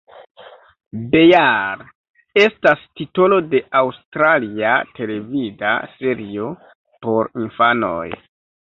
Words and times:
Bear 1.11 1.83
estas 2.45 2.81
titolo 3.01 3.39
de 3.53 3.63
aŭstralia 3.83 4.75
televida 4.97 5.79
serio 5.95 6.53
por 7.07 7.35
infanoj. 7.47 8.07